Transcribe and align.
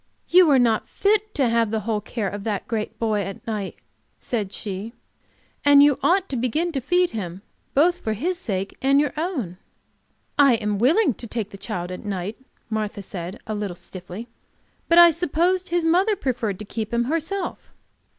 "You 0.29 0.49
are 0.49 0.57
not 0.57 0.89
fit 0.89 1.31
to 1.35 1.47
have 1.47 1.69
the 1.69 1.81
whole 1.81 2.01
care 2.01 2.27
of 2.27 2.43
that 2.43 2.67
great 2.67 2.97
boy 2.97 3.21
at 3.21 3.45
night," 3.45 3.75
said 4.17 4.51
she, 4.51 4.93
"and 5.63 5.83
you 5.83 5.99
ought 6.01 6.27
to 6.29 6.35
begin 6.35 6.71
to 6.71 6.81
feed 6.81 7.11
him, 7.11 7.43
both 7.75 7.99
for 7.99 8.13
his 8.13 8.39
sake 8.39 8.75
and 8.81 8.99
your 8.99 9.13
own." 9.15 9.57
"I 10.39 10.55
am 10.55 10.79
willing 10.79 11.13
to 11.13 11.27
take 11.27 11.51
the 11.51 11.55
child 11.55 11.91
at 11.91 12.03
night," 12.03 12.39
Martha 12.67 13.03
said, 13.03 13.41
a 13.45 13.53
little 13.53 13.75
stiffly. 13.77 14.27
"But 14.89 14.97
I 14.97 15.11
supposed 15.11 15.69
his 15.69 15.85
mother 15.85 16.15
preferred 16.15 16.57
to 16.57 16.65
keep 16.65 16.91
him 16.91 17.03
herself." 17.03 17.71